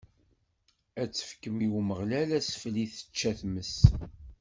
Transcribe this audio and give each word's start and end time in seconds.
Ad 1.01 1.09
tefkem 1.11 1.57
i 1.65 1.67
Umeɣlal 1.79 2.29
asfel 2.37 2.75
i 2.83 2.85
tečča 2.93 3.31
tmes. 3.39 3.75